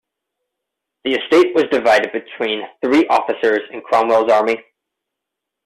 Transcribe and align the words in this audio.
The 1.03 1.11
estate 1.13 1.53
was 1.53 1.65
divided 1.71 2.11
between 2.11 2.63
three 2.83 3.05
officers 3.07 3.61
in 3.71 3.81
Cromwell's 3.81 4.31
army. 4.31 4.55